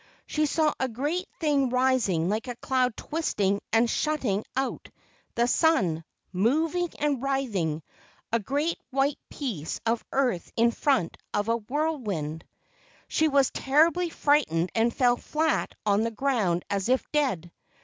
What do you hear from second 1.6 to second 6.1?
rising like a cloud twisting and shutting out the sun,